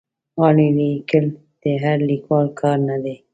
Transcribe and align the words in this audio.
غاړې 0.39 0.67
لیکل 0.79 1.25
د 1.61 1.63
هر 1.83 1.97
لیکوال 2.09 2.47
کار 2.59 2.77
نه 2.89 2.97
دی. 3.03 3.15